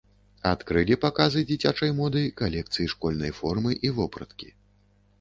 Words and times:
Адкрылі 0.51 0.97
паказы 1.03 1.43
дзіцячай 1.51 1.95
моды 2.01 2.25
калекцыі 2.43 2.91
школьнай 2.97 3.31
формы 3.41 3.71
і 3.89 3.97
вопраткі. 4.03 4.55